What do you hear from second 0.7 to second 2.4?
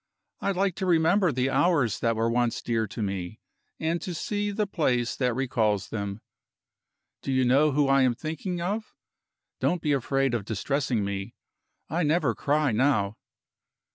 to remember the hours that were